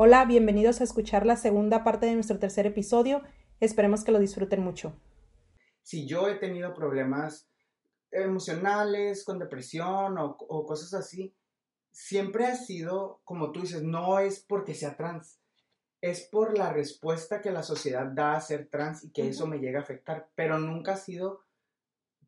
[0.00, 3.20] Hola, bienvenidos a escuchar la segunda parte de nuestro tercer episodio.
[3.58, 4.94] Esperemos que lo disfruten mucho.
[5.82, 7.50] Si yo he tenido problemas
[8.12, 11.34] emocionales, con depresión o, o cosas así,
[11.90, 15.40] siempre ha sido, como tú dices, no es porque sea trans,
[16.00, 19.58] es por la respuesta que la sociedad da a ser trans y que eso me
[19.58, 21.42] llega a afectar, pero nunca ha sido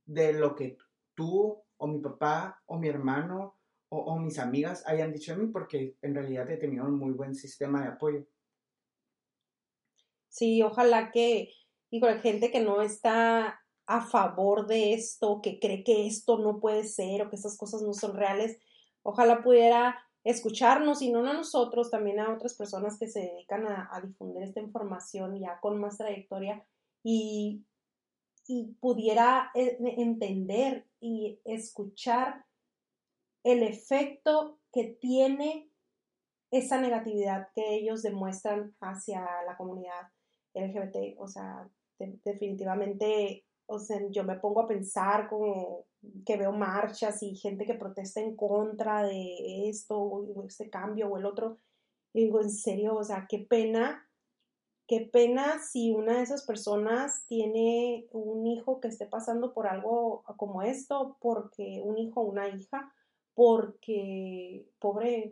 [0.07, 0.77] de lo que
[1.15, 3.60] tú o mi papá o mi hermano
[3.91, 7.35] o, mis amigas hayan dicho de mí, porque en realidad he tenido un muy buen
[7.35, 8.27] sistema de apoyo.
[10.29, 11.53] Sí, ojalá que,
[11.91, 16.61] digo, la gente que no está a favor de esto, que cree que esto no
[16.61, 18.61] puede ser o que estas cosas no son reales,
[19.03, 24.01] ojalá pudiera escucharnos y no a nosotros, también a otras personas que se dedican a,
[24.05, 26.65] difundir esta información ya con más trayectoria
[27.03, 27.65] y,
[28.47, 32.45] y pudiera eh, entender y escuchar
[33.45, 35.71] el efecto que tiene
[36.51, 40.09] esa negatividad que ellos demuestran hacia la comunidad
[40.55, 41.19] LGBT.
[41.19, 45.87] O sea, definitivamente, o sea, yo me pongo a pensar como
[46.25, 51.19] que veo marchas y gente que protesta en contra de esto, o este cambio o
[51.19, 51.59] el otro.
[52.13, 54.09] Digo, en serio, o sea, qué pena,
[54.89, 60.25] qué pena si una de esas personas tiene un hijo que esté pasando por algo
[60.37, 62.93] como esto, porque un hijo o una hija,
[63.35, 65.31] porque pobre,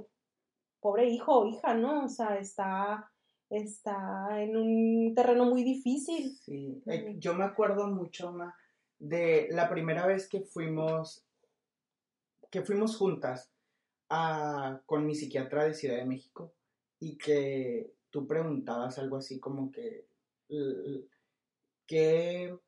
[0.80, 2.04] pobre hijo o hija, ¿no?
[2.04, 3.10] O sea, está,
[3.50, 6.36] está en un terreno muy difícil.
[6.38, 8.54] Sí, eh, yo me acuerdo mucho, Ma,
[8.98, 11.24] de la primera vez que fuimos,
[12.50, 13.50] que fuimos juntas
[14.08, 16.52] a, con mi psiquiatra de Ciudad de México
[16.98, 20.06] y que tú preguntabas algo así como que,
[21.86, 22.58] que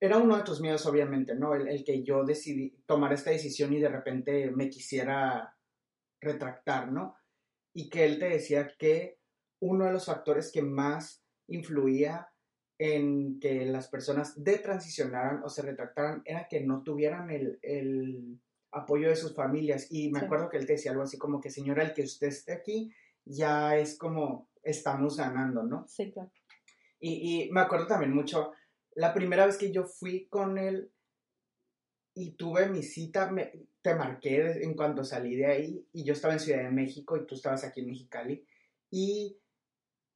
[0.00, 1.54] era uno de tus miedos, obviamente, ¿no?
[1.54, 5.54] El, que yo decidí tomar esta decisión y de repente me quisiera
[6.20, 7.16] retractar, ¿no?
[7.74, 9.18] Y que él te decía que
[9.60, 12.28] uno de los factores que más influía
[12.78, 18.40] en que las personas detransicionaran o se retractaran era que no tuvieran el,
[18.72, 19.88] apoyo de sus familias.
[19.90, 22.28] Y me acuerdo que él te decía algo así como que, señora, el que usted
[22.28, 22.90] esté aquí
[23.26, 25.86] ya es como estamos ganando, ¿no?
[25.88, 26.30] Sí, claro.
[27.00, 28.52] Y, y me acuerdo también mucho
[28.94, 30.90] la primera vez que yo fui con él
[32.14, 33.30] y tuve mi cita,
[33.82, 37.26] te marqué en cuanto salí de ahí y yo estaba en Ciudad de México y
[37.26, 38.44] tú estabas aquí en Mexicali
[38.90, 39.36] y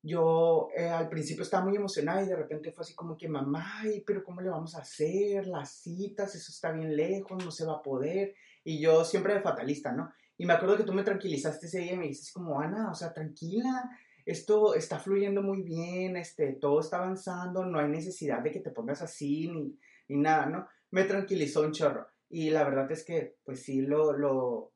[0.03, 3.85] yo eh, al principio estaba muy emocionada y de repente fue así como que mamá,
[4.07, 5.47] pero ¿cómo le vamos a hacer?
[5.47, 8.35] Las citas, eso está bien lejos, no se va a poder.
[8.65, 10.12] Y yo siempre de fatalista, ¿no?
[10.37, 12.95] Y me acuerdo que tú me tranquilizaste ese día y me dices como, Ana, o
[12.95, 13.91] sea, tranquila,
[14.27, 18.71] esto está fluyendo muy bien, este, todo está avanzando, no hay necesidad de que te
[18.71, 20.69] pongas así ni, ni nada, ¿no?
[20.91, 22.07] Me tranquilizó un chorro.
[22.31, 24.73] Y la verdad es que, pues sí, lo, lo,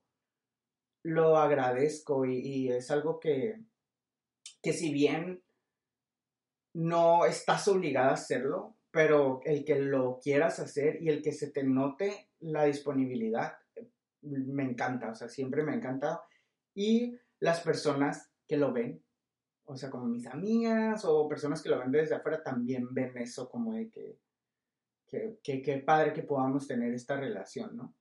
[1.03, 3.61] lo agradezco y, es algo que,
[4.63, 5.43] que si bien
[6.75, 11.51] no estás obligada a hacerlo, pero el que lo quieras hacer y el que se
[11.51, 13.55] te note la disponibilidad,
[14.23, 16.23] me encanta, o sea, siempre me ha encantado.
[16.75, 19.03] Y las personas que lo ven,
[19.71, 23.51] o sea, como mis amigas o personas que lo ven desde afuera también ven eso
[23.51, 24.19] como de que,
[25.43, 27.95] que, padre que podamos tener esta relación, ¿no?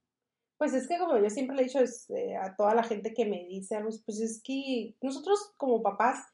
[0.58, 1.80] Pues es que como yo siempre le he dicho
[2.16, 6.26] eh, a toda la gente que me dice algo, pues es que nosotros como papás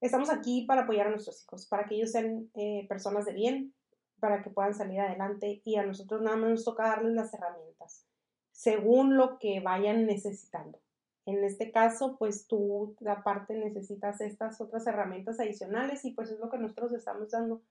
[0.00, 3.74] estamos aquí para apoyar a nuestros hijos, para que ellos sean eh, personas de bien,
[4.20, 8.06] para que puedan salir adelante y a nosotros nada más nos toca darles las herramientas
[8.52, 10.83] según lo que vayan necesitando.
[11.26, 16.50] En este caso, pues tú aparte necesitas estas otras herramientas adicionales y pues es lo
[16.50, 17.62] que nosotros estamos dando.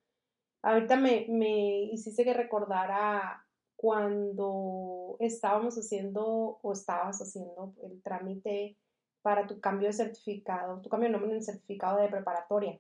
[0.64, 8.78] Ahorita me, me hiciste que recordara cuando estábamos haciendo o estabas haciendo el trámite
[9.22, 12.80] para tu cambio de certificado, tu cambio de nombre en el certificado de preparatoria,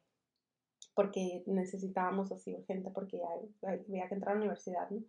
[0.94, 3.22] porque necesitábamos así urgente, porque
[3.64, 5.02] había que entrar a la universidad, ¿no?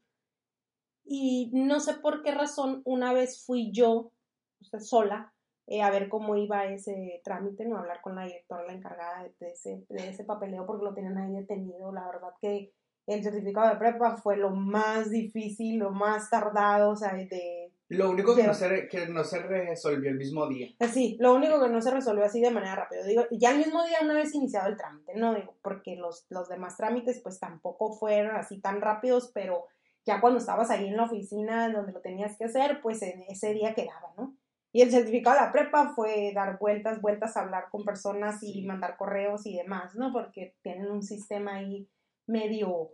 [1.05, 4.13] Y no sé por qué razón, una vez fui yo,
[4.61, 5.34] o sea, sola,
[5.67, 9.49] eh, a ver cómo iba ese trámite, no hablar con la directora, la encargada de
[9.49, 11.93] ese, de ese papeleo porque lo tenían ahí detenido.
[11.93, 12.73] La verdad que
[13.07, 17.71] el certificado de prepa fue lo más difícil, lo más tardado, o sea, de...
[17.89, 20.69] Lo único que, no se, que no se resolvió el mismo día.
[20.79, 23.05] Eh, sí, lo único que no se resolvió así de manera rápida.
[23.05, 26.49] Digo, ya el mismo día una vez iniciado el trámite, no digo, porque los, los
[26.49, 29.67] demás trámites pues tampoco fueron así tan rápidos, pero
[30.07, 33.53] ya cuando estabas ahí en la oficina donde lo tenías que hacer, pues en ese
[33.53, 34.35] día quedaba, ¿no?
[34.75, 38.97] Y el certificado de la prepa fue dar vueltas, vueltas hablar con personas y mandar
[38.97, 40.13] correos y demás, ¿no?
[40.13, 41.89] Porque tienen un sistema ahí
[42.27, 42.91] medio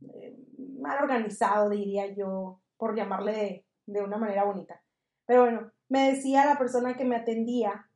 [0.00, 0.34] eh,
[0.80, 4.80] mal organizado, diría yo, por llamarle de, una manera bonita.
[5.26, 7.86] Pero bueno, me decía la persona que me atendía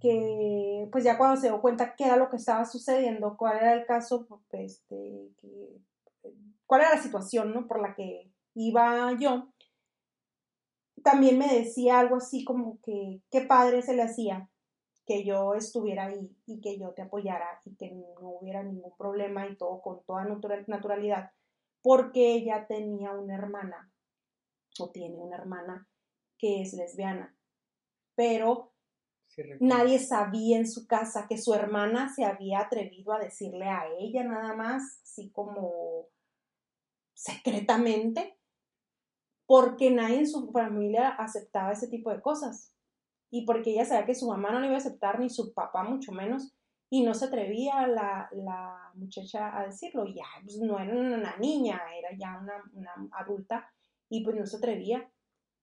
[0.00, 3.74] que pues ya cuando se dio cuenta qué era lo que estaba sucediendo, cuál era
[3.74, 5.76] el caso, pues, este, que,
[6.66, 7.68] cuál era la situación, ¿no?
[7.68, 9.46] Por la que iba yo,
[11.02, 14.48] también me decía algo así como que qué padre se le hacía
[15.06, 19.48] que yo estuviera ahí y que yo te apoyara y que no hubiera ningún problema
[19.48, 20.24] y todo con toda
[20.68, 21.32] naturalidad,
[21.82, 23.92] porque ella tenía una hermana
[24.78, 25.88] o tiene una hermana
[26.38, 27.36] que es lesbiana,
[28.14, 28.72] pero
[29.58, 34.22] nadie sabía en su casa que su hermana se había atrevido a decirle a ella
[34.22, 36.06] nada más, así como
[37.14, 38.38] secretamente,
[39.50, 42.72] porque nadie en su familia aceptaba ese tipo de cosas.
[43.32, 45.82] Y porque ella sabía que su mamá no le iba a aceptar, ni su papá
[45.82, 46.54] mucho menos,
[46.88, 50.06] y no se atrevía la, la muchacha a decirlo.
[50.06, 53.68] Ya, pues no era una niña, era ya una, una, adulta,
[54.08, 55.10] y pues no se atrevía.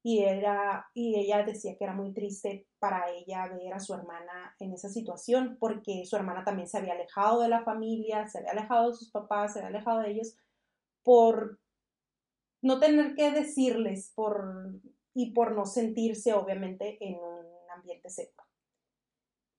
[0.04, 4.54] Y, era, y ella decía que era muy triste para ella ver a su hermana
[4.60, 8.52] en esa situación, porque su hermana también se había alejado de la familia, se había
[8.52, 10.36] alejado de sus papás, se había alejado de ellos,
[11.04, 11.58] por
[12.68, 14.74] no tener que decirles por,
[15.16, 18.44] y por no sentirse obviamente en un ambiente seguro.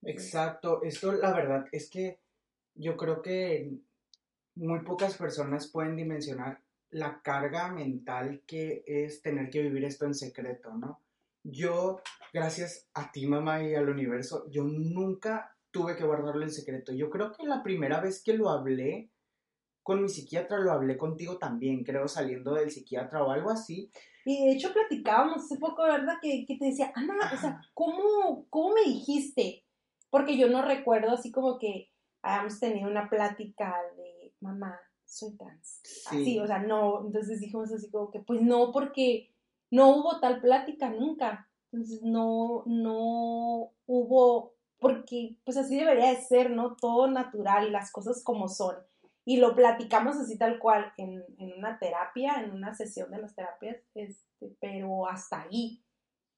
[0.03, 2.21] Exacto, esto la verdad es que
[2.75, 3.73] yo creo que
[4.55, 10.15] muy pocas personas pueden dimensionar la carga mental que es tener que vivir esto en
[10.15, 11.03] secreto, ¿no?
[11.43, 12.01] Yo,
[12.33, 16.93] gracias a ti, mamá, y al universo, yo nunca tuve que guardarlo en secreto.
[16.93, 19.11] Yo creo que la primera vez que lo hablé
[19.89, 23.91] con mi psiquiatra lo hablé contigo también, creo, saliendo del psiquiatra o algo así.
[24.27, 26.17] Y de hecho platicábamos hace poco, ¿verdad?
[26.21, 29.65] Que, que te decía, Ana, o sea, ¿cómo, ¿cómo me dijiste?
[30.11, 31.89] Porque yo no recuerdo así como que
[32.21, 35.81] habíamos tenido una plática de, mamá, soy trans.
[36.09, 39.33] Así, o sea, no, entonces dijimos así como que, pues no, porque
[39.71, 41.49] no hubo tal plática nunca.
[41.73, 46.77] Entonces no, no hubo, porque pues así debería de ser, ¿no?
[46.77, 48.77] Todo natural, las cosas como son
[49.29, 51.23] y lo platicamos así tal cual en,
[51.59, 55.85] una terapia, en una sesión de las terapias, este, pero hasta ahí.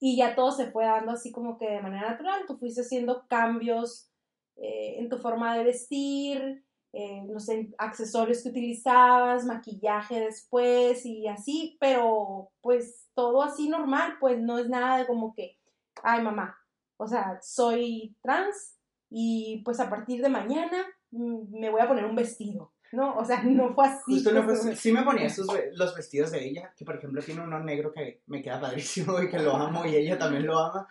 [0.01, 3.29] Y ya todo se fue dando así como que de manera natural, tú fuiste haciendo
[3.29, 4.11] cambios
[4.57, 11.29] eh, en tu forma de vestir, eh, no sé, accesorios que utilizabas, maquillaje después y
[11.29, 15.61] así, pero pues todo así normal, pues no es nada de como que,
[16.03, 16.59] ay mamá,
[16.97, 22.05] o sea, soy trans y pues a partir de mañana mm, me voy a poner
[22.05, 22.73] un vestido.
[22.93, 24.23] No, o sea, no fue así.
[24.23, 25.29] Pues, sí me ponía
[25.75, 29.29] los vestidos de ella, que por ejemplo tiene uno negro que me queda padrísimo y
[29.29, 30.89] que lo amo y ella también lo ama,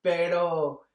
[0.00, 0.86] pero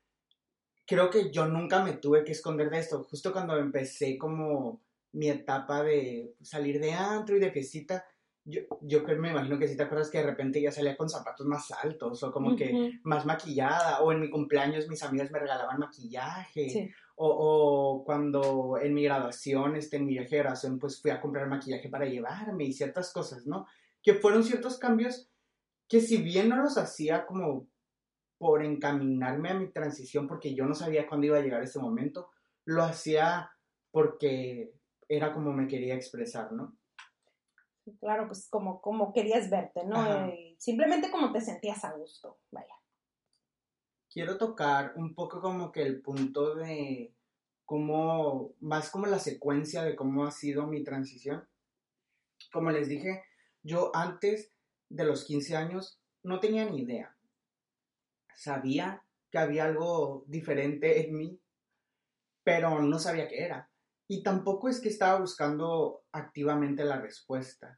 [0.85, 3.03] creo que yo nunca me tuve que esconder de esto.
[3.03, 4.81] Justo cuando empecé como
[5.13, 8.05] mi etapa de salir de antro y de fiestita,
[8.45, 11.45] yo, yo me imagino que si te acuerdas que de repente ya salía con zapatos
[11.45, 15.79] más altos o como que más maquillada o en mi cumpleaños mis amigas me regalaban
[15.79, 21.19] maquillaje o, cuando en mi graduación, este, en mi viaje de graduación, pues fui a
[21.19, 23.65] comprar maquillaje para llevarme y ciertas cosas, ¿no?
[24.03, 25.29] Que fueron ciertos cambios
[25.87, 27.67] que si bien no los hacía como
[28.37, 32.29] por encaminarme a mi transición, porque yo no sabía cuándo iba a llegar ese momento,
[32.65, 33.49] lo hacía
[33.89, 34.73] porque
[35.09, 36.77] era como me quería expresar, ¿no?
[37.99, 40.27] Claro, pues como, como querías verte, ¿no?
[40.27, 42.76] Eh, simplemente como te sentías a gusto, vaya
[44.17, 47.13] quiero tocar un poco como que el punto de
[47.65, 51.47] cómo, más como la secuencia de cómo ha sido mi transición.
[52.51, 53.21] Como les dije,
[53.61, 54.51] yo antes
[54.89, 57.15] de los 15 años no tenía ni idea.
[58.33, 61.39] Sabía que había algo diferente en mí,
[62.43, 63.69] pero no sabía qué era.
[64.07, 67.77] Y tampoco es que estaba buscando activamente la respuesta.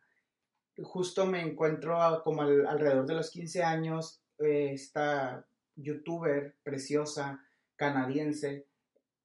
[0.83, 5.45] Justo me encuentro como alrededor de los 15 años, eh, esta
[5.81, 7.45] youtuber preciosa
[7.75, 8.67] canadiense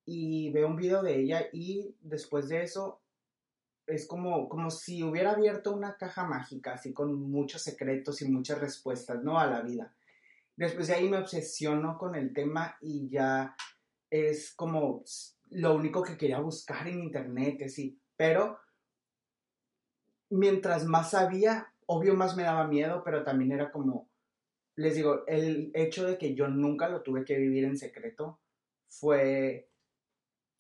[0.05, 3.01] y veo un video de ella y después de eso
[3.87, 8.59] es como, como si hubiera abierto una caja mágica, así con muchos secretos y muchas
[8.59, 9.39] respuestas, ¿no?
[9.39, 9.95] A la vida.
[10.57, 13.57] Después de ahí me obsesiono con el tema y ya
[14.09, 15.03] es como
[15.51, 17.99] lo único que quería buscar en internet, así.
[18.17, 18.59] Pero
[20.31, 24.09] mientras más sabía, obvio más me daba miedo, pero también era como,
[24.77, 28.41] les digo, el hecho de que yo nunca lo tuve que vivir en secreto
[28.89, 29.69] fue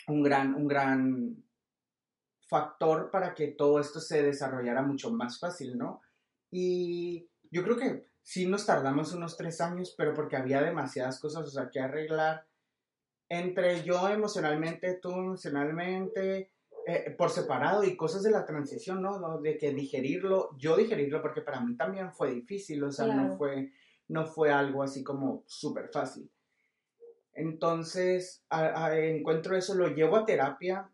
[0.09, 1.44] un gran, un gran
[2.47, 6.02] factor para que todo esto se desarrollara mucho más fácil, ¿no?
[6.50, 11.47] Y yo creo que sí nos tardamos unos tres años, pero porque había demasiadas cosas,
[11.47, 12.47] o sea, que arreglar
[13.28, 16.52] entre yo emocionalmente, tú emocionalmente,
[16.87, 19.40] eh, por separado y cosas de la transición, ¿no?
[19.40, 23.73] De que digerirlo, yo digerirlo, porque para mí también fue difícil, o sea, no fue
[24.08, 26.30] no fue algo así como súper fácil.
[27.32, 30.90] Entonces, encuentro eso, lo llevo a terapia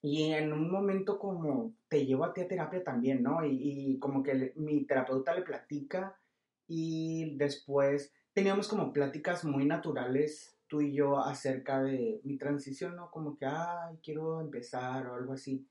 [0.00, 3.44] y en un momento como te llevo a ti a terapia también, ¿no?
[3.44, 6.18] Y, como que mi terapeuta le platica
[6.66, 13.10] y después teníamos como pláticas muy naturales tú y yo acerca de mi transición, ¿no?
[13.10, 15.66] Como que, ay, quiero empezar o algo así.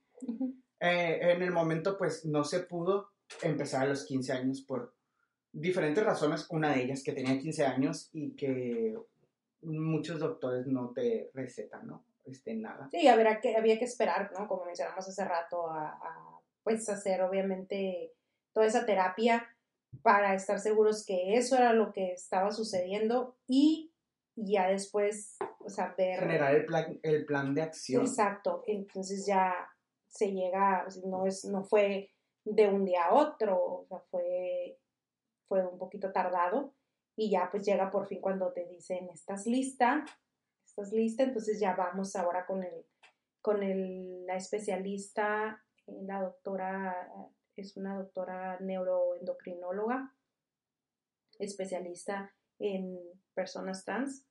[0.83, 3.11] Eh, en el momento, pues, no se pudo
[3.43, 4.95] empezar a los 15 años por
[5.51, 6.47] diferentes razones.
[6.49, 8.97] Una de ellas que tenía 15 años y que
[9.61, 12.03] muchos doctores no te recetan, ¿no?
[12.25, 12.89] Este, nada.
[12.91, 14.47] Sí, habría que, había que esperar, ¿no?
[14.47, 18.13] Como mencionamos hace rato, a, pues hacer obviamente
[18.53, 19.47] toda esa terapia
[20.03, 23.91] para estar seguros que eso era lo que estaba sucediendo y
[24.35, 26.19] ya después, o sea, ver...
[26.19, 28.03] Generar el plan, el plan de acción.
[28.03, 29.53] Exacto, entonces ya
[30.07, 32.11] se llega, no, es, no fue
[32.45, 34.77] de un día a otro, o sea, fue,
[35.51, 36.73] fue un poquito tardado
[37.17, 40.05] y ya pues llega por fin cuando te dicen, estás lista,
[40.65, 42.85] estás lista, entonces ya vamos ahora con el,
[43.41, 47.11] con el, la especialista, eh, la doctora,
[47.57, 50.15] es una doctora neuroendocrinóloga,
[51.37, 52.97] especialista en
[53.33, 54.25] personas trans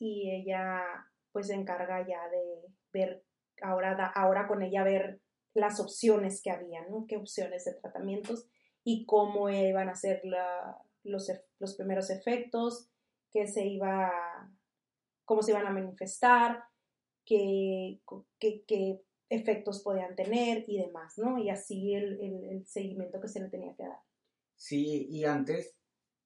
[0.00, 0.82] y ella
[1.30, 3.22] pues se encarga ya de ver,
[3.62, 5.20] ahora, ahora con ella ver
[5.54, 7.06] las opciones que había, ¿no?
[7.06, 8.48] Qué opciones de tratamientos
[8.84, 10.22] y cómo iban a ser
[11.04, 12.88] los, los primeros efectos,
[13.30, 14.10] qué se iba,
[15.24, 16.64] cómo se iban a manifestar,
[17.24, 18.00] qué,
[18.38, 21.38] qué, efectos podían tener y demás, ¿no?
[21.38, 24.00] Y así el, el seguimiento que se le tenía que dar.
[24.56, 25.76] Sí, y antes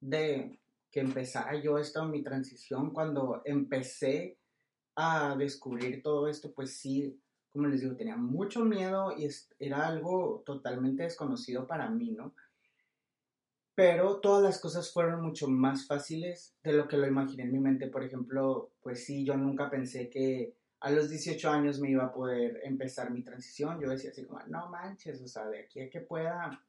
[0.00, 0.58] de,
[0.94, 4.38] que empezara yo esto, mi transición, cuando empecé
[4.94, 7.20] a descubrir todo esto, pues sí,
[7.50, 12.32] como les digo, tenía mucho miedo y era algo totalmente desconocido para mí, ¿no?
[13.74, 17.58] Pero todas las cosas fueron mucho más fáciles de lo que lo imaginé en mi
[17.58, 17.88] mente.
[17.88, 22.12] Por ejemplo, pues sí, yo nunca pensé que a los 18 años me iba a
[22.12, 23.80] poder empezar mi transición.
[23.80, 26.62] Yo decía así como, no manches, o sea, de aquí a que pueda.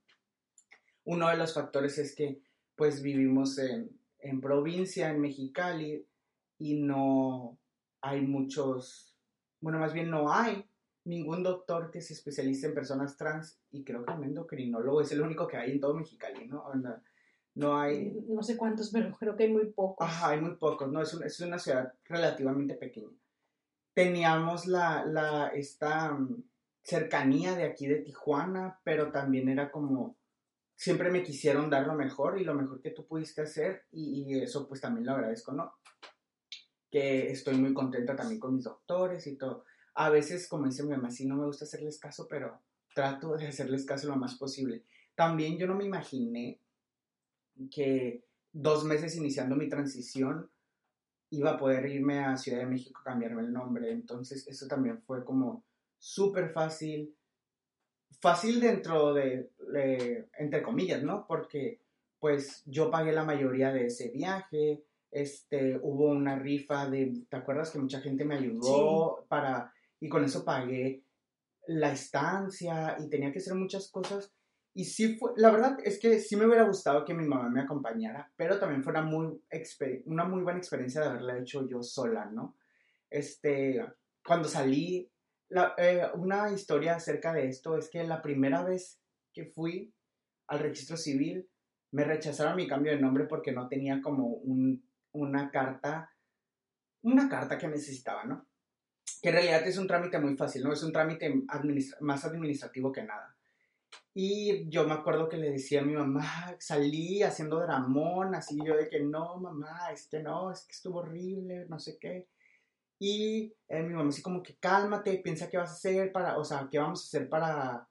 [1.04, 2.42] Uno de los factores es que
[2.76, 6.06] pues vivimos en, en provincia, en Mexicali,
[6.58, 7.58] y no
[8.02, 9.16] hay muchos,
[9.60, 10.66] bueno, más bien no hay
[11.06, 15.22] ningún doctor que se especialice en personas trans, y creo que el endocrinólogo es el
[15.22, 16.66] único que hay en todo Mexicali, ¿no?
[17.56, 18.12] No hay...
[18.28, 20.06] No sé cuántos, pero creo que hay muy pocos.
[20.06, 21.02] Ajá, hay muy pocos, ¿no?
[21.02, 23.18] Es, es una ciudad relativamente pequeña.
[23.94, 26.44] Teníamos la, la, esta mm,
[26.82, 30.18] cercanía de aquí de Tijuana, pero también era como
[30.76, 34.68] siempre me quisieron dar lo mejor y lo mejor que tú pudiste hacer y, eso
[34.68, 35.74] pues también lo agradezco, ¿no?
[36.92, 39.66] Que estoy muy contenta también con mis doctores y todo.
[39.96, 42.60] A veces, como dice mi mamá, sí no me gusta hacerles caso, pero
[42.94, 44.84] trato de hacerles caso lo más posible.
[45.16, 46.60] También yo no me imaginé
[47.72, 50.50] que dos meses iniciando mi transición
[51.30, 53.92] iba a poder irme a Ciudad de México a cambiarme el nombre.
[53.92, 55.64] Entonces eso también fue como
[55.98, 57.16] súper fácil
[58.22, 59.52] fácil dentro de,
[60.40, 61.26] entre comillas, ¿no?
[61.28, 61.80] Porque
[62.20, 67.70] pues yo pagué la mayoría de ese viaje, este, hubo una rifa de, ¿te acuerdas
[67.70, 69.72] que mucha gente me ayudó para,
[70.06, 71.04] y con eso pagué
[71.68, 74.32] la estancia y tenía que hacer muchas cosas.
[74.76, 77.62] Y sí fue, la verdad es que sí me hubiera gustado que mi mamá me
[77.62, 79.42] acompañara, pero también fue una muy,
[80.06, 82.56] una muy buena experiencia de haberla hecho yo sola, ¿no?
[83.10, 83.84] Este,
[84.24, 85.12] cuando salí,
[85.78, 89.02] eh, una historia acerca de esto es que la primera vez
[89.34, 89.92] que fui
[90.48, 91.50] al registro civil
[91.92, 94.40] me rechazaron mi cambio de nombre porque no tenía como
[95.14, 96.12] una carta,
[97.02, 98.46] una carta que necesitaba, ¿no?
[99.26, 100.72] Que en realidad es un trámite muy fácil, ¿no?
[100.72, 101.34] Es un trámite
[102.02, 103.36] más administrativo que nada.
[104.14, 108.78] Y yo me acuerdo que le decía a mi mamá, salí haciendo dramón, así yo
[108.78, 112.28] de que no, mamá, es que no, es que estuvo horrible, no sé qué.
[113.00, 116.44] Y eh, mi mamá así como que cálmate, piensa qué vas a hacer para, o
[116.44, 117.88] sea, qué vamos a hacer para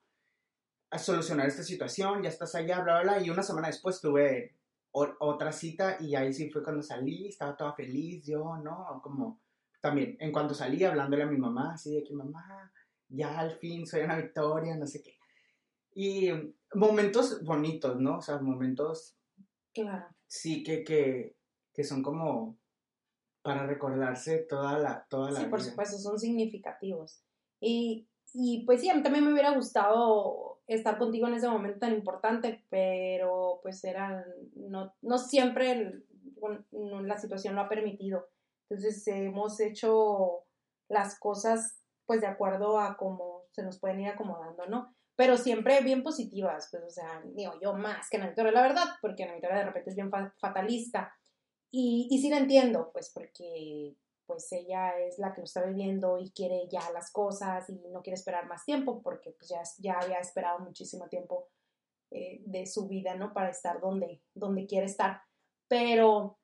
[0.96, 3.26] solucionar esta situación, ya estás allá, bla, bla, bla.
[3.26, 4.54] Y una semana después tuve
[4.92, 9.00] otra cita y ahí sí fue cuando salí, estaba toda feliz, yo, ¿no?
[9.02, 9.40] Como
[9.84, 12.72] también, en cuanto salí, hablándole a mi mamá, así de que mamá,
[13.06, 15.18] ya al fin soy una victoria, no sé qué.
[15.94, 16.30] Y
[16.72, 18.16] momentos bonitos, ¿no?
[18.16, 19.14] O sea, momentos...
[19.74, 20.06] Claro.
[20.26, 21.36] Sí, que, que,
[21.74, 22.56] que son como
[23.42, 27.22] para recordarse toda la, toda la sí, por supuesto, son significativos.
[27.60, 31.80] Y, y pues sí, a mí también me hubiera gustado estar contigo en ese momento
[31.80, 34.24] tan importante, pero pues era,
[34.54, 36.04] no, no siempre
[36.72, 38.30] la situación lo ha permitido.
[38.74, 40.44] Entonces hemos hecho
[40.88, 44.94] las cosas pues de acuerdo a cómo se nos pueden ir acomodando, ¿no?
[45.16, 48.84] Pero siempre bien positivas, pues o sea, digo yo más que Ana Victoria, la verdad,
[49.00, 51.14] porque Ana Victoria de repente es bien fatalista
[51.70, 56.18] y, y sí la entiendo, pues porque pues ella es la que lo está viviendo
[56.18, 59.98] y quiere ya las cosas y no quiere esperar más tiempo porque pues ya, ya
[60.00, 61.48] había esperado muchísimo tiempo
[62.10, 63.32] eh, de su vida, ¿no?
[63.32, 65.22] Para estar donde, donde quiere estar.
[65.68, 66.38] Pero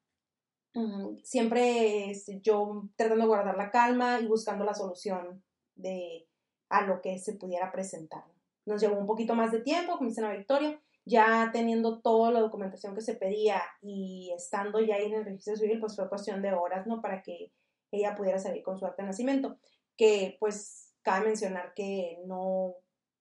[0.74, 2.12] mm, siempre
[2.42, 5.42] yo tratando de guardar la calma y buscando la solución
[5.74, 6.26] de
[6.68, 8.24] a lo que se pudiera presentar.
[8.64, 12.40] Nos llevó un poquito más de tiempo, como dice la Victoria, ya teniendo toda la
[12.40, 16.42] documentación que se pedía y estando ya ahí en el registro civil, pues fue cuestión
[16.42, 17.00] de horas, ¿no?
[17.00, 17.52] Para que
[17.90, 19.58] ella pudiera salir con su acta de nacimiento,
[19.96, 22.76] que pues cabe mencionar que no,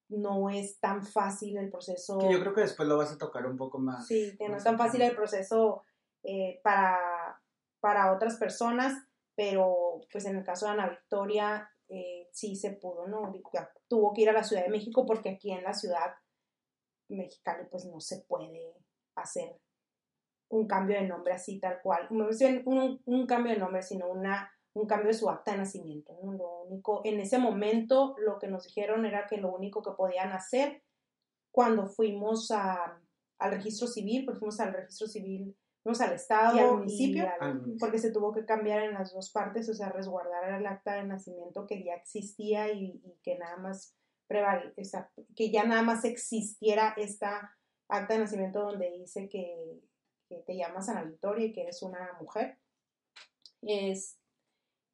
[0.09, 2.19] no es tan fácil el proceso.
[2.19, 4.05] Que yo creo que después lo vas a tocar un poco más.
[4.05, 5.83] Sí, que no es tan fácil el proceso
[6.23, 6.99] eh, para,
[7.79, 8.93] para otras personas,
[9.35, 13.33] pero pues en el caso de Ana Victoria eh, sí se pudo, ¿no?
[13.87, 16.13] Tuvo que ir a la Ciudad de México porque aquí en la ciudad
[17.09, 18.75] mexicana pues no se puede
[19.15, 19.59] hacer
[20.49, 24.87] un cambio de nombre así tal cual, un, un cambio de nombre, sino una un
[24.87, 26.13] cambio de su acta de nacimiento.
[26.23, 30.31] Lo único, en ese momento lo que nos dijeron era que lo único que podían
[30.31, 30.83] hacer
[31.51, 33.01] cuando fuimos a,
[33.39, 37.27] al registro civil, porque fuimos al registro civil, fuimos al Estado y al municipio,
[37.79, 41.03] porque se tuvo que cambiar en las dos partes, o sea, resguardar el acta de
[41.03, 43.95] nacimiento que ya existía y, que nada más
[45.35, 47.57] que ya nada más existiera esta
[47.87, 49.81] acta de nacimiento donde dice que,
[50.27, 52.59] que te llamas Ana Victoria y que eres una mujer.
[53.63, 54.19] Es,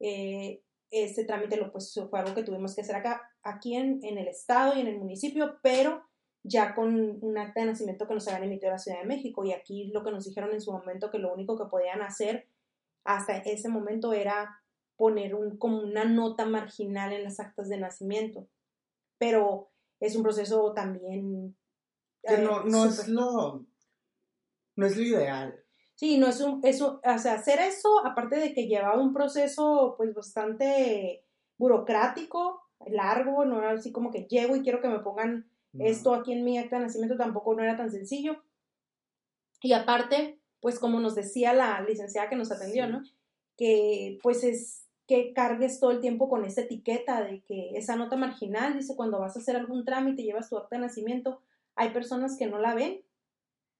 [0.00, 4.16] eh, ese trámite lo, pues, fue algo que tuvimos que hacer acá, aquí en, en,
[4.16, 6.05] el estado y en el municipio, pero
[6.46, 9.44] ya con un acta de nacimiento que nos habían emitido la Ciudad de México.
[9.44, 12.48] Y aquí lo que nos dijeron en su momento que lo único que podían hacer
[13.04, 14.62] hasta ese momento era
[14.96, 18.48] poner un, como una nota marginal en las actas de nacimiento.
[19.18, 21.56] Pero es un proceso también...
[22.22, 23.64] Que no, no es lo...
[24.76, 25.54] No es lo ideal.
[25.94, 29.94] Sí, no es un, eso, o sea, hacer eso, aparte de que llevaba un proceso
[29.96, 31.24] pues bastante
[31.56, 36.32] burocrático, largo, no era así como que llego y quiero que me pongan esto aquí
[36.32, 38.42] en mi acta de nacimiento, tampoco no era tan sencillo.
[39.62, 43.02] Y aparte, pues como nos decía la licenciada que nos atendió, ¿no?
[43.56, 48.16] Que pues es que cargues todo el tiempo con esa etiqueta de que esa nota
[48.16, 51.40] marginal, dice, cuando vas a hacer algún trámite llevas tu acta de nacimiento,
[51.76, 53.02] hay personas que no la ven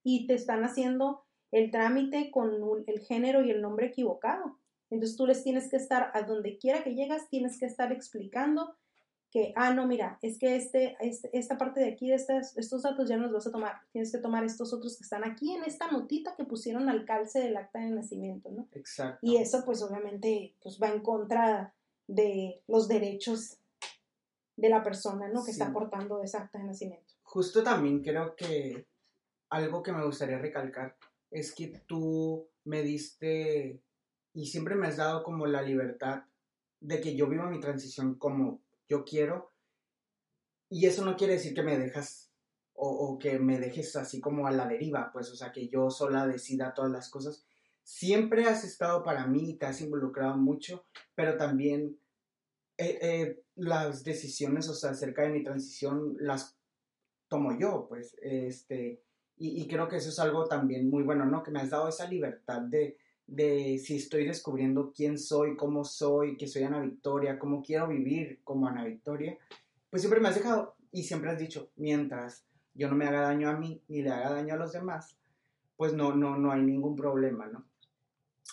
[0.04, 4.58] y te están haciendo el trámite con el género y el nombre equivocado.
[4.90, 8.76] Entonces tú les tienes que estar, a donde quiera que llegas, tienes que estar explicando
[9.30, 12.82] que, ah, no, mira, es que este, este esta parte de aquí, de estas, estos
[12.82, 15.54] datos ya no los vas a tomar, tienes que tomar estos otros que están aquí
[15.54, 18.68] en esta notita que pusieron al calce del acta de nacimiento, ¿no?
[18.72, 19.18] Exacto.
[19.22, 21.74] Y eso pues obviamente pues va en contra
[22.06, 23.58] de los derechos
[24.56, 25.44] de la persona, ¿no?
[25.44, 27.14] Que está aportando esa acta de nacimiento.
[27.22, 28.86] Justo también creo que
[29.50, 30.96] algo que me gustaría recalcar
[31.30, 33.82] es que tú me diste
[34.32, 36.22] y siempre me has dado como la libertad
[36.80, 39.52] de que yo viva mi transición como yo quiero.
[40.68, 42.26] Y eso no quiere decir que me dejas
[42.78, 46.26] o, que me dejes así como a la deriva, pues, o sea, que yo sola
[46.26, 47.44] decida todas las cosas.
[47.82, 51.98] Siempre has estado para mí y te has involucrado mucho, pero también
[52.76, 56.58] eh, eh, las decisiones, o sea, acerca de mi transición las
[57.28, 59.02] tomo yo, pues, este,
[59.38, 61.42] y, creo que eso es algo también muy bueno, ¿no?
[61.42, 66.36] Que me has dado esa libertad de, de si estoy descubriendo quién soy, cómo soy,
[66.36, 69.36] que soy Ana Victoria, cómo quiero vivir como Ana Victoria,
[69.90, 73.48] pues siempre me has dejado y siempre has dicho, mientras yo no me haga daño
[73.48, 75.16] a mí ni le haga daño a los demás,
[75.76, 77.66] pues no, no, no hay ningún problema, ¿no?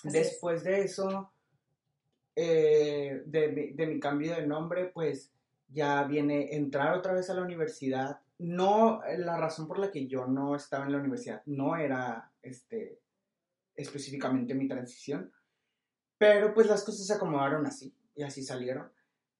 [0.03, 1.31] Después de eso,
[2.35, 5.31] eh, de, de mi cambio de nombre, pues
[5.67, 10.25] ya viene entrar otra vez a la universidad, no, la razón por la que yo
[10.27, 12.99] no estaba en la universidad no era este,
[13.75, 15.31] específicamente mi transición,
[16.17, 18.91] pero pues las cosas se acomodaron así y así salieron.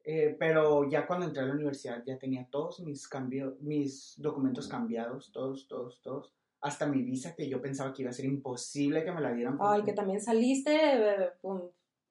[0.05, 4.67] Eh, pero ya cuando entré a la universidad ya tenía todos mis cambios, mis documentos
[4.67, 6.33] cambiados, todos, todos, todos.
[6.59, 9.57] Hasta mi visa, que yo pensaba que iba a ser imposible que me la dieran.
[9.61, 11.33] Ay, que también saliste eh,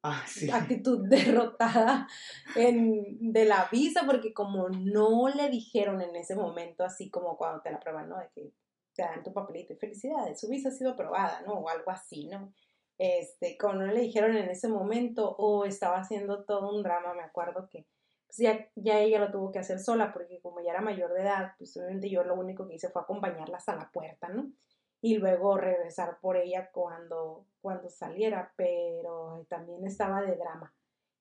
[0.05, 2.09] Ah, actitud derrotada
[2.57, 7.63] en, de la visa, porque como no le dijeron en ese momento, así como cuando
[7.63, 8.19] te la prueban, ¿no?
[8.19, 8.53] De que
[8.95, 11.55] te dan tu papelito y felicidades, su visa ha sido aprobada, ¿no?
[11.55, 12.53] O algo así, ¿no?
[12.99, 17.23] Este, como no le dijeron en ese momento, o estaba haciendo todo un drama, me
[17.23, 17.87] acuerdo que
[18.27, 21.23] pues ya, ya ella lo tuvo que hacer sola, porque como ya era mayor de
[21.23, 24.53] edad, pues obviamente yo lo único que hice fue acompañarla hasta la puerta, ¿no?
[25.03, 30.73] y luego regresar por ella cuando, cuando saliera, pero también estaba de drama.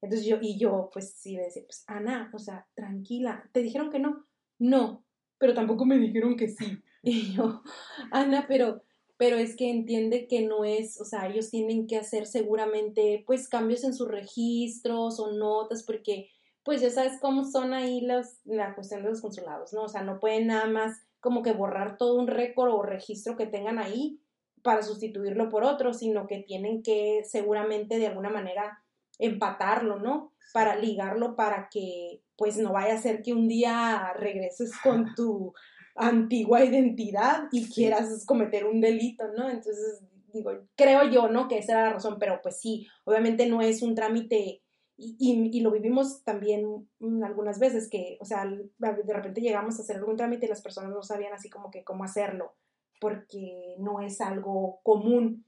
[0.02, 3.90] Entonces yo, y yo, pues sí, le decía, pues Ana, o sea, tranquila, ¿te dijeron
[3.90, 4.28] que no?
[4.60, 5.04] No,
[5.40, 6.80] pero tampoco me dijeron que sí.
[7.04, 7.64] Y yo,
[8.12, 8.84] Ana, pero,
[9.18, 13.50] pero es que entiende que no es, o sea, ellos tienen que hacer seguramente pues
[13.50, 16.30] cambios en sus registros o notas porque
[16.64, 19.84] pues ya sabes cómo son ahí los, la cuestión de los consulados, ¿no?
[19.84, 23.48] O sea, no pueden nada más como que borrar todo un récord o registro que
[23.48, 24.20] tengan ahí
[24.62, 28.84] para sustituirlo por otro, sino que tienen que seguramente de alguna manera
[29.18, 30.34] empatarlo, ¿no?
[30.54, 35.54] Para ligarlo para que pues no vaya a ser que un día regreses con tu
[35.96, 39.50] antigua identidad y quieras cometer un delito, ¿no?
[39.50, 40.02] Entonces,
[40.34, 41.48] digo, creo yo, ¿no?
[41.48, 44.62] Que esa era la razón, pero pues sí, obviamente no es un trámite
[45.04, 46.88] y, y, lo vivimos también
[47.24, 50.92] algunas veces que, o sea, de repente llegamos a hacer algún trámite y las personas
[50.92, 52.54] no sabían así como que cómo hacerlo,
[53.00, 55.44] porque no es algo común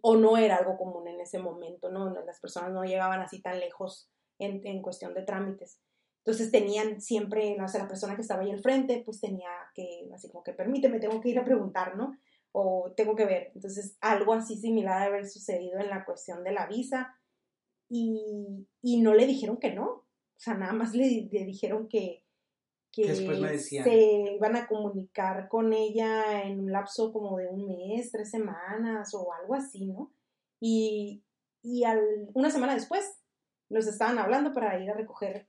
[0.00, 2.08] o no era algo común en ese momento, ¿no?
[2.24, 4.08] Las personas no llegaban así tan lejos
[4.38, 5.78] en, en cuestión de trámites.
[6.24, 10.08] Entonces tenían siempre, no sé, la persona que estaba ahí al frente, pues tenía que,
[10.14, 12.16] así como que permíteme, tengo que ir a preguntar, ¿no?
[12.52, 13.50] O tengo que ver.
[13.56, 17.16] Entonces, algo así similar a haber sucedido en la cuestión de la visa
[17.88, 18.66] y,
[19.00, 19.86] no le dijeron que no.
[19.86, 20.04] O
[20.36, 22.24] sea, nada más le, dijeron que,
[22.92, 28.30] que se iban a comunicar con ella en un lapso como de un mes, tres
[28.30, 30.12] semanas o algo así, ¿no?
[30.60, 31.24] Y,
[31.62, 33.18] y al, una semana después
[33.68, 35.48] nos estaban hablando para ir a recoger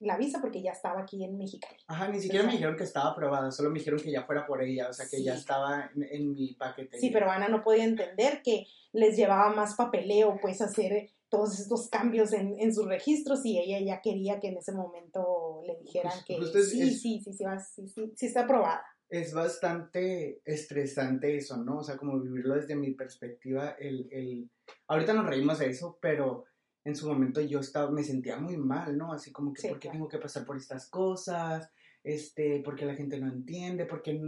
[0.00, 1.66] la visa porque ya estaba aquí en México.
[1.86, 4.62] Ajá, ni siquiera me dijeron que estaba aprobada, solo me dijeron que ya fuera por
[4.62, 6.98] ella, o sea, que ya estaba en, mi paquete.
[6.98, 11.88] Sí, pero Ana no podía entender que les llevaba más papeleo, pues, hacer todos estos
[11.88, 16.18] cambios en, en sus registros y ella ya quería que en ese momento le dijeran
[16.24, 18.84] que sí, sí, sí, sí, sí, sí, está aprobada.
[19.08, 21.78] Es bastante estresante eso, ¿no?
[21.78, 24.50] O sea, como vivirlo desde mi perspectiva, el, el...
[24.88, 26.44] ahorita nos reímos de eso, pero
[26.86, 29.12] en su momento yo estaba, me sentía muy mal, ¿no?
[29.12, 31.68] Así como que, ¿por qué tengo que pasar por estas cosas?
[32.04, 34.20] Este, porque la gente no entiende, porque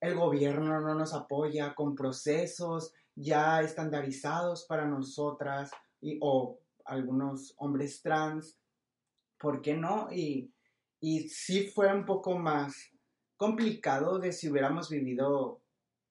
[0.00, 8.00] el gobierno no nos apoya con procesos ya estandarizados para nosotras y, o algunos hombres
[8.00, 8.58] trans,
[9.38, 10.08] ¿por qué no?
[10.10, 10.50] Y,
[11.00, 12.92] y sí fue un poco más
[13.36, 15.60] complicado de si hubiéramos vivido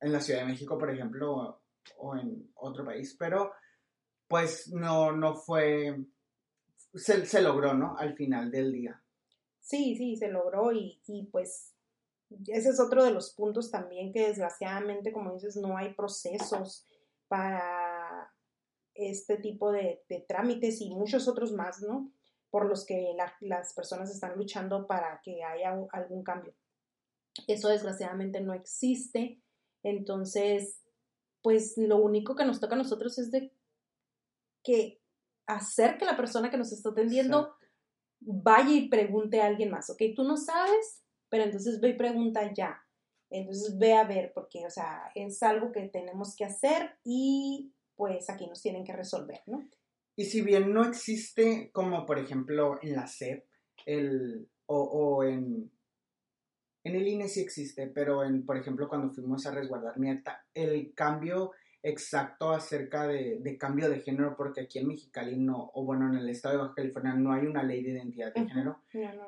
[0.02, 1.64] en la Ciudad de México, por ejemplo,
[1.98, 3.54] o en otro país, pero
[4.30, 6.06] pues no, no fue,
[6.94, 7.98] se, logró, ¿no?
[7.98, 9.04] Al final del día.
[9.60, 11.74] Sí, sí, se logró y, y pues
[12.48, 16.86] ese es otro de los puntos también que desgraciadamente, como dices, no hay procesos
[17.28, 18.32] para
[18.94, 22.12] este tipo de, trámites y muchos otros más, ¿no?
[22.52, 26.54] Por los que las personas están luchando para que haya algún cambio.
[27.48, 29.42] Eso desgraciadamente no existe.
[29.84, 30.82] Entonces,
[31.42, 33.54] pues lo único que nos toca a nosotros es de
[34.64, 35.02] que
[35.48, 37.54] hacer que la persona que nos está atendiendo
[38.22, 40.02] vaya y pregunte a alguien más, ¿ok?
[40.16, 42.82] Tú no sabes, pero entonces ve y pregunta ya.
[43.32, 48.30] Entonces ve a ver, porque, o sea, es algo que tenemos que hacer y pues
[48.30, 49.68] aquí nos tienen que resolver, ¿no?
[50.16, 53.46] Y si bien no existe, como por ejemplo en la SEP,
[53.86, 55.72] el, o, en,
[56.84, 60.46] en el INE sí existe, pero en, por ejemplo, cuando fuimos a resguardar mi acta,
[60.54, 66.08] el cambio exacto acerca de, cambio de género, porque aquí en Mexicali no, o bueno,
[66.10, 68.82] en el estado de Baja California no hay una ley de identidad de género,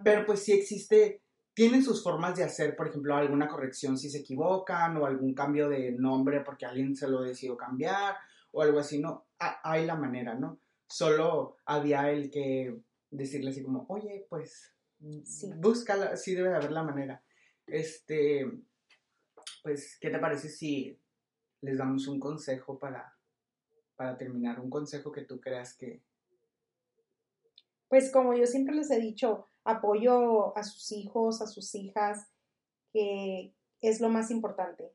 [0.04, 1.22] pero pues sí existe,
[1.54, 5.70] tienen sus formas de hacer, por ejemplo, alguna corrección si se equivocan o algún cambio
[5.70, 8.16] de nombre porque alguien se lo decidió cambiar
[8.52, 10.60] o algo así, no, hay la manera, ¿no?
[10.88, 12.76] Solo había el que
[13.10, 14.74] decirle así como, oye, pues,
[15.24, 15.50] sí.
[15.56, 17.24] búscala, sí debe de haber la manera.
[17.66, 18.46] Este,
[19.64, 21.00] pues, ¿qué te parece si
[21.62, 23.18] les damos un consejo para,
[23.96, 26.04] para terminar, un consejo que tú creas que...
[27.88, 32.28] Pues como yo siempre les he dicho, apoyo a sus hijos, a sus hijas,
[32.92, 34.94] que es lo más importante.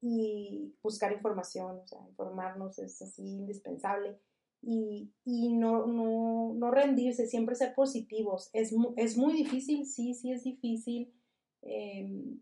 [0.00, 4.18] Y buscar información, o sea, informarnos es así indispensable.
[4.60, 8.50] Y, no, no, rendirse, siempre ser positivos.
[8.52, 11.14] Es, es muy difícil, sí, sí es difícil.
[11.62, 12.40] Em,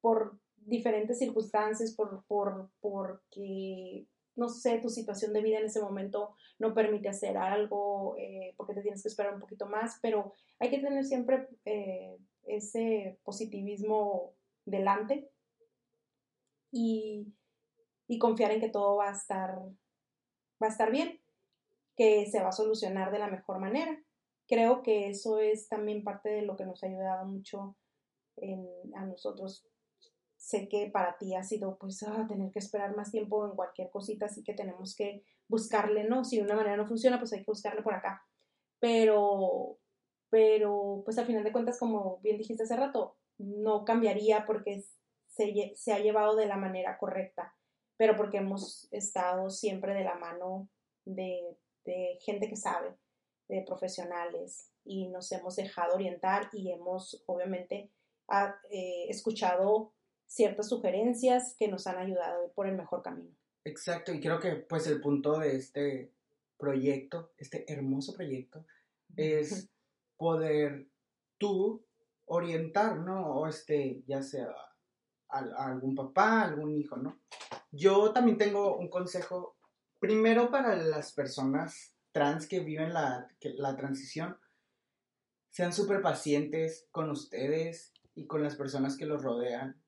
[0.00, 6.34] por diferentes circunstancias, por, por, porque, no sé, tu situación de vida en ese momento
[6.58, 10.70] no permite hacer algo, eh, porque te tienes que esperar un poquito más, pero hay
[10.70, 14.32] que tener siempre eh, ese positivismo
[14.64, 15.30] delante
[16.70, 17.26] y,
[18.08, 19.58] y confiar en que todo va a estar,
[20.62, 21.20] va a estar bien,
[21.96, 24.02] que se va a solucionar de la mejor manera.
[24.46, 27.76] Creo que eso es también parte de lo que nos ha ayudado mucho
[28.36, 29.66] en, a nosotros
[30.44, 33.90] sé que para ti ha sido pues ah, tener que esperar más tiempo en cualquier
[33.90, 36.22] cosita, así que tenemos que buscarle, ¿no?
[36.22, 38.22] Si de una manera no funciona, pues hay que buscarle por acá.
[38.78, 39.78] Pero,
[40.28, 44.84] pero pues al final de cuentas, como bien dijiste hace rato, no cambiaría porque
[45.26, 47.54] se, se ha llevado de la manera correcta,
[47.96, 50.68] pero porque hemos estado siempre de la mano
[51.06, 51.56] de,
[52.20, 52.94] gente que sabe,
[53.48, 57.90] de profesionales, y nos hemos dejado orientar y hemos obviamente
[58.28, 59.94] ah, eh, escuchado
[60.26, 63.34] ciertas sugerencias que nos han ayudado a ir por el mejor camino.
[63.64, 66.12] Exacto, y creo que pues el punto de este
[66.58, 68.66] proyecto, este hermoso proyecto,
[69.16, 69.68] es
[70.16, 70.86] poder
[71.38, 71.84] tú
[72.26, 73.36] orientar, ¿no?
[73.36, 74.48] O este, ya sea
[75.28, 77.20] a, algún papá, algún hijo, ¿no?
[77.70, 79.56] Yo también tengo un consejo,
[79.98, 84.38] primero para las personas trans que viven la, la transición,
[85.50, 89.83] sean súper pacientes con ustedes y con las personas que los rodean.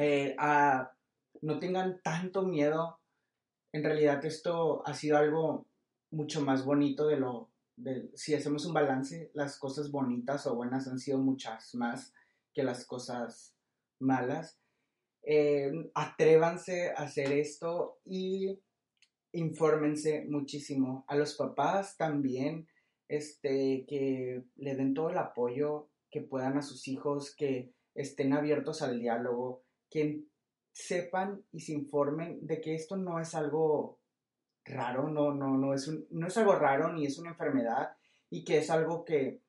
[0.00, 0.36] Eh,
[1.42, 3.00] no tengan tanto miedo.
[3.72, 5.66] En realidad esto ha sido algo
[6.10, 7.50] mucho más bonito de lo...
[7.76, 12.12] De, si hacemos un balance, las cosas bonitas o buenas han sido muchas más
[12.54, 13.56] que las cosas
[13.98, 14.60] malas.
[15.22, 18.60] Eh, atrévanse a hacer esto y
[19.32, 21.04] infórmense muchísimo.
[21.08, 22.68] A los papás también,
[23.08, 28.80] este, que le den todo el apoyo que puedan a sus hijos, que estén abiertos
[28.82, 30.24] al diálogo, que
[30.72, 33.98] sepan y se informen de que esto no es algo
[34.64, 37.96] raro, no, no, no, es, no es algo raro ni es una enfermedad
[38.30, 39.40] y que es algo que,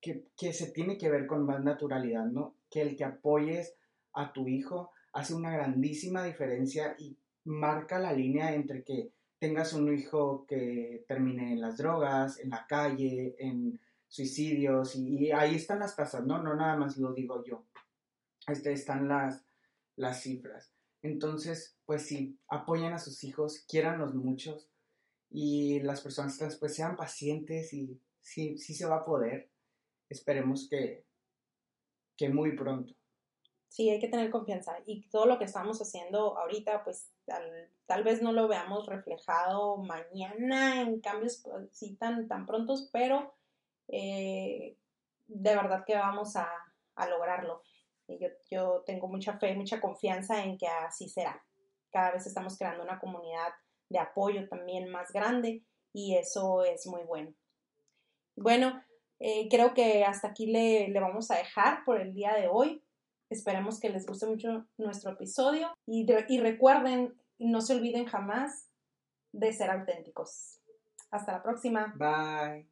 [0.00, 2.56] que, que se tiene que ver con más naturalidad, ¿no?
[2.70, 3.76] Que el que apoyes
[4.14, 9.92] a tu hijo hace una grandísima diferencia y marca la línea entre que tengas un
[9.92, 15.96] hijo que termine en las drogas, en la calle, en suicidios, y, ahí están las
[15.96, 16.42] tasas, ¿no?
[16.42, 17.64] No nada más lo digo yo.
[18.46, 19.44] Este, están las,
[19.96, 20.72] las cifras.
[21.02, 23.66] Entonces, pues sí, apoyen a sus hijos,
[23.98, 24.68] los muchos
[25.30, 29.50] y las personas trans pues sean pacientes y sí, sí se va a poder.
[30.08, 31.04] Esperemos que,
[32.16, 32.94] que muy pronto.
[33.68, 38.20] Sí, hay que tener confianza y todo lo que estamos haciendo ahorita, pues tal, vez
[38.20, 43.32] no lo veamos reflejado mañana en cambios pues, sí tan, tan prontos, pero
[43.88, 44.76] eh,
[45.26, 46.48] de verdad que vamos a,
[46.96, 47.62] a lograrlo.
[48.50, 51.42] Yo, tengo mucha fe, mucha confianza en que así será.
[51.90, 53.52] Cada vez estamos creando una comunidad
[53.88, 57.34] de apoyo también más grande y eso es muy bueno.
[58.36, 58.82] Bueno,
[59.18, 62.82] eh, creo que hasta aquí le, le, vamos a dejar por el día de hoy.
[63.28, 66.06] Esperemos que les guste mucho nuestro episodio y
[66.40, 68.70] recuerden, no se olviden jamás
[69.32, 70.60] de ser auténticos.
[71.10, 71.94] Hasta la próxima.
[71.96, 72.71] Bye.